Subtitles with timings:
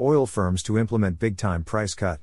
[0.00, 2.20] Oil firms to implement big-time price cut.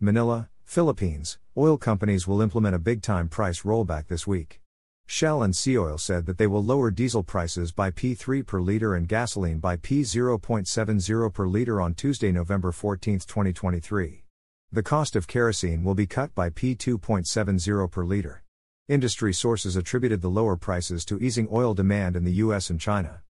[0.00, 4.62] Manila, Philippines, oil companies will implement a big-time price rollback this week.
[5.04, 9.06] Shell and Seaoil said that they will lower diesel prices by P3 per liter and
[9.06, 14.24] gasoline by P0.70 per liter on Tuesday, November 14, 2023.
[14.72, 18.42] The cost of kerosene will be cut by P2.70 per liter.
[18.88, 23.20] Industry sources attributed the lower prices to easing oil demand in the US and China.